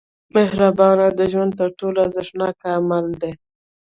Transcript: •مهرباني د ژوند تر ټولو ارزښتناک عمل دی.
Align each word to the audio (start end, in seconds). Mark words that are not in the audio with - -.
•مهرباني 0.35 1.07
د 1.19 1.21
ژوند 1.31 1.51
تر 1.59 1.69
ټولو 1.79 1.97
ارزښتناک 2.05 2.55
عمل 2.73 3.05
دی. 3.21 3.33